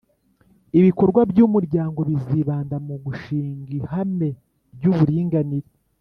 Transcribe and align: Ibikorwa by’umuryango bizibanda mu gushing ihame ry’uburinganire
Ibikorwa 0.79 1.21
by’umuryango 1.31 1.99
bizibanda 2.09 2.75
mu 2.87 2.95
gushing 3.05 3.59
ihame 3.79 4.29
ry’uburinganire 4.75 5.69